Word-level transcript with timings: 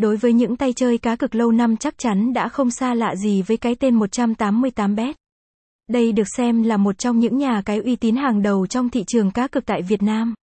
Đối 0.00 0.16
với 0.16 0.32
những 0.32 0.56
tay 0.56 0.72
chơi 0.72 0.98
cá 0.98 1.16
cực 1.16 1.34
lâu 1.34 1.52
năm 1.52 1.76
chắc 1.76 1.98
chắn 1.98 2.32
đã 2.32 2.48
không 2.48 2.70
xa 2.70 2.94
lạ 2.94 3.16
gì 3.16 3.42
với 3.42 3.56
cái 3.56 3.74
tên 3.74 3.98
188bet. 3.98 5.12
Đây 5.88 6.12
được 6.12 6.28
xem 6.36 6.62
là 6.62 6.76
một 6.76 6.98
trong 6.98 7.18
những 7.18 7.38
nhà 7.38 7.62
cái 7.64 7.78
uy 7.78 7.96
tín 7.96 8.16
hàng 8.16 8.42
đầu 8.42 8.66
trong 8.66 8.90
thị 8.90 9.04
trường 9.06 9.30
cá 9.30 9.46
cực 9.46 9.66
tại 9.66 9.82
Việt 9.82 10.02
Nam. 10.02 10.34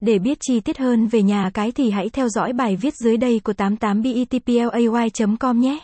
Để 0.00 0.18
biết 0.18 0.38
chi 0.40 0.60
tiết 0.60 0.78
hơn 0.78 1.06
về 1.06 1.22
nhà 1.22 1.50
cái 1.54 1.72
thì 1.72 1.90
hãy 1.90 2.08
theo 2.08 2.28
dõi 2.28 2.52
bài 2.52 2.76
viết 2.76 2.94
dưới 2.94 3.16
đây 3.16 3.40
của 3.44 3.52
88betplay.com 3.52 5.60
nhé. 5.60 5.78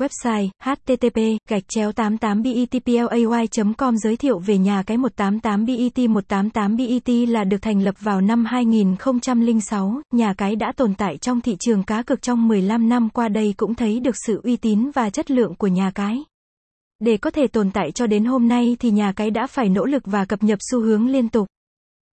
Website 0.00 0.48
http 0.64 1.18
gạch 1.48 1.62
chéo 1.68 1.90
88betplay.com 1.90 3.96
giới 3.96 4.16
thiệu 4.16 4.38
về 4.38 4.58
nhà 4.58 4.82
cái 4.86 4.98
188bet 4.98 6.24
188bet 6.28 7.30
là 7.30 7.44
được 7.44 7.62
thành 7.62 7.82
lập 7.82 7.94
vào 8.00 8.20
năm 8.20 8.44
2006, 8.44 10.00
nhà 10.12 10.34
cái 10.34 10.56
đã 10.56 10.72
tồn 10.76 10.94
tại 10.94 11.16
trong 11.16 11.40
thị 11.40 11.56
trường 11.60 11.82
cá 11.82 12.02
cược 12.02 12.22
trong 12.22 12.48
15 12.48 12.88
năm 12.88 13.08
qua 13.08 13.28
đây 13.28 13.54
cũng 13.56 13.74
thấy 13.74 14.00
được 14.00 14.16
sự 14.26 14.40
uy 14.44 14.56
tín 14.56 14.90
và 14.94 15.10
chất 15.10 15.30
lượng 15.30 15.54
của 15.54 15.66
nhà 15.66 15.90
cái. 15.94 16.24
Để 17.00 17.16
có 17.16 17.30
thể 17.30 17.46
tồn 17.46 17.70
tại 17.70 17.92
cho 17.92 18.06
đến 18.06 18.24
hôm 18.24 18.48
nay 18.48 18.76
thì 18.80 18.90
nhà 18.90 19.12
cái 19.16 19.30
đã 19.30 19.46
phải 19.46 19.68
nỗ 19.68 19.84
lực 19.84 20.02
và 20.06 20.24
cập 20.24 20.42
nhật 20.42 20.58
xu 20.70 20.80
hướng 20.80 21.08
liên 21.08 21.28
tục. 21.28 21.46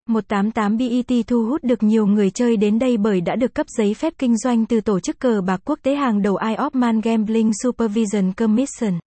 188BET 0.07 1.23
thu 1.27 1.45
hút 1.45 1.63
được 1.63 1.83
nhiều 1.83 2.05
người 2.05 2.29
chơi 2.29 2.57
đến 2.57 2.79
đây 2.79 2.97
bởi 2.97 3.21
đã 3.21 3.35
được 3.35 3.53
cấp 3.55 3.65
giấy 3.77 3.93
phép 3.93 4.13
kinh 4.17 4.37
doanh 4.37 4.65
từ 4.65 4.81
tổ 4.81 4.99
chức 4.99 5.19
cờ 5.19 5.41
bạc 5.41 5.61
quốc 5.65 5.79
tế 5.83 5.95
hàng 5.95 6.21
đầu 6.21 6.35
IOPMAN 6.35 7.01
Gambling 7.01 7.51
Supervision 7.63 8.33
Commission. 8.33 8.99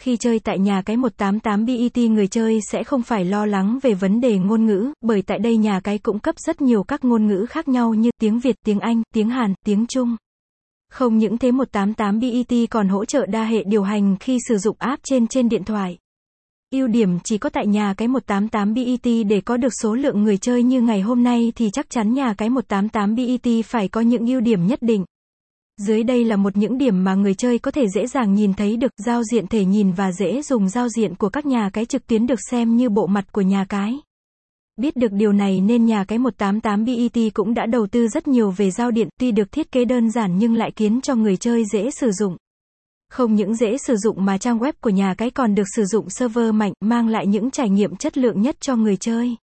Khi 0.00 0.16
chơi 0.16 0.38
tại 0.38 0.58
nhà 0.58 0.82
cái 0.82 0.96
188BET 0.96 2.12
người 2.12 2.26
chơi 2.26 2.60
sẽ 2.70 2.84
không 2.84 3.02
phải 3.02 3.24
lo 3.24 3.46
lắng 3.46 3.78
về 3.82 3.94
vấn 3.94 4.20
đề 4.20 4.38
ngôn 4.38 4.66
ngữ, 4.66 4.92
bởi 5.00 5.22
tại 5.22 5.38
đây 5.38 5.56
nhà 5.56 5.80
cái 5.80 5.98
cũng 5.98 6.18
cấp 6.18 6.34
rất 6.38 6.60
nhiều 6.60 6.82
các 6.82 7.04
ngôn 7.04 7.26
ngữ 7.26 7.46
khác 7.48 7.68
nhau 7.68 7.94
như 7.94 8.10
tiếng 8.20 8.40
Việt, 8.40 8.56
tiếng 8.66 8.80
Anh, 8.80 9.02
tiếng 9.14 9.30
Hàn, 9.30 9.54
tiếng 9.66 9.86
Trung. 9.86 10.16
Không 10.92 11.18
những 11.18 11.38
thế 11.38 11.50
188BET 11.50 12.66
còn 12.70 12.88
hỗ 12.88 13.04
trợ 13.04 13.26
đa 13.26 13.44
hệ 13.44 13.64
điều 13.66 13.82
hành 13.82 14.16
khi 14.20 14.38
sử 14.48 14.58
dụng 14.58 14.76
app 14.78 15.02
trên 15.04 15.26
trên 15.26 15.48
điện 15.48 15.64
thoại. 15.64 15.98
Ưu 16.72 16.88
điểm 16.88 17.18
chỉ 17.24 17.38
có 17.38 17.50
tại 17.50 17.66
nhà 17.66 17.94
cái 17.96 18.08
188BET 18.08 19.28
để 19.28 19.40
có 19.40 19.56
được 19.56 19.72
số 19.82 19.94
lượng 19.94 20.22
người 20.22 20.36
chơi 20.36 20.62
như 20.62 20.80
ngày 20.80 21.00
hôm 21.00 21.22
nay 21.22 21.52
thì 21.56 21.70
chắc 21.72 21.90
chắn 21.90 22.14
nhà 22.14 22.34
cái 22.38 22.50
188BET 22.50 23.62
phải 23.62 23.88
có 23.88 24.00
những 24.00 24.26
ưu 24.26 24.40
điểm 24.40 24.66
nhất 24.66 24.78
định. 24.82 25.04
Dưới 25.86 26.02
đây 26.02 26.24
là 26.24 26.36
một 26.36 26.56
những 26.56 26.78
điểm 26.78 27.04
mà 27.04 27.14
người 27.14 27.34
chơi 27.34 27.58
có 27.58 27.70
thể 27.70 27.84
dễ 27.94 28.06
dàng 28.06 28.34
nhìn 28.34 28.54
thấy 28.54 28.76
được 28.76 28.92
giao 29.06 29.22
diện 29.32 29.46
thể 29.46 29.64
nhìn 29.64 29.92
và 29.92 30.12
dễ 30.12 30.42
dùng 30.42 30.68
giao 30.68 30.88
diện 30.88 31.14
của 31.14 31.28
các 31.28 31.46
nhà 31.46 31.70
cái 31.72 31.86
trực 31.86 32.06
tuyến 32.06 32.26
được 32.26 32.40
xem 32.50 32.76
như 32.76 32.88
bộ 32.88 33.06
mặt 33.06 33.32
của 33.32 33.42
nhà 33.42 33.64
cái. 33.68 33.98
Biết 34.76 34.96
được 34.96 35.12
điều 35.12 35.32
này 35.32 35.60
nên 35.60 35.84
nhà 35.84 36.04
cái 36.04 36.18
188BET 36.18 37.30
cũng 37.34 37.54
đã 37.54 37.66
đầu 37.66 37.86
tư 37.86 38.08
rất 38.08 38.28
nhiều 38.28 38.50
về 38.50 38.70
giao 38.70 38.90
điện, 38.90 39.08
tuy 39.20 39.32
được 39.32 39.52
thiết 39.52 39.72
kế 39.72 39.84
đơn 39.84 40.10
giản 40.10 40.38
nhưng 40.38 40.54
lại 40.54 40.70
khiến 40.76 41.00
cho 41.00 41.14
người 41.14 41.36
chơi 41.36 41.64
dễ 41.72 41.90
sử 41.90 42.10
dụng. 42.10 42.36
Không 43.12 43.34
những 43.34 43.54
dễ 43.54 43.78
sử 43.78 43.96
dụng 43.96 44.24
mà 44.24 44.38
trang 44.38 44.58
web 44.58 44.72
của 44.80 44.90
nhà 44.90 45.14
cái 45.14 45.30
còn 45.30 45.54
được 45.54 45.66
sử 45.76 45.84
dụng 45.84 46.10
server 46.10 46.54
mạnh, 46.54 46.72
mang 46.80 47.08
lại 47.08 47.26
những 47.26 47.50
trải 47.50 47.68
nghiệm 47.68 47.96
chất 47.96 48.18
lượng 48.18 48.42
nhất 48.42 48.56
cho 48.60 48.76
người 48.76 48.96
chơi. 48.96 49.36